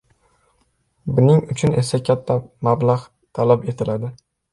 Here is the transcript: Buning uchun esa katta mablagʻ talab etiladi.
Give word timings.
Buning 1.19 1.43
uchun 1.55 1.75
esa 1.81 1.99
katta 2.07 2.37
mablagʻ 2.69 3.05
talab 3.41 3.69
etiladi. 3.75 4.11